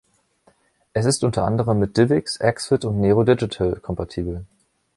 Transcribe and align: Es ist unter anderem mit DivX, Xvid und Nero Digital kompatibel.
Es 0.93 1.05
ist 1.05 1.23
unter 1.23 1.45
anderem 1.45 1.77
mit 1.77 1.95
DivX, 1.95 2.39
Xvid 2.39 2.85
und 2.85 2.99
Nero 3.01 3.23
Digital 3.23 3.75
kompatibel. 3.75 4.45